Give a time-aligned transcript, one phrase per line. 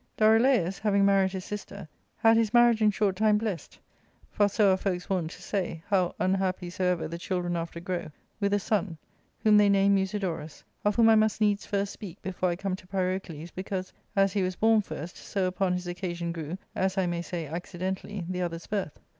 [0.17, 3.77] Dorilaus, having married his sister, had his marriage in short time blest
[4.31, 8.09] (for so are folks wont to say, how unhappy soever the children after grow)
[8.39, 8.97] with a son,
[9.43, 12.87] whom they named Musidorus: of whom I must needs first speak before I come to
[12.87, 17.21] Pyrocles, because, as he was born first, so upon his occasion grew— as I may
[17.21, 18.99] say, accidentally— the other's birth.